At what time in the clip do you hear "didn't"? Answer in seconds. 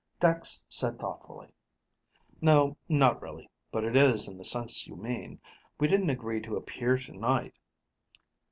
5.87-6.09